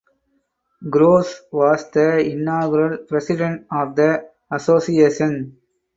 Groves 0.89 1.43
was 1.51 1.91
the 1.91 2.17
inaugural 2.21 3.05
president 3.07 3.67
of 3.71 3.95
the 3.95 4.31
association. 4.51 5.55